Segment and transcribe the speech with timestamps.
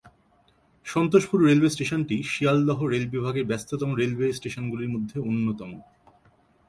[0.85, 5.71] Santoshpur railway স্টেশনটি Sealdah rail বিভাগের ব্যস্ততম রেলওয়ে স্টেশনগুলির মধ্যে অন্যতম।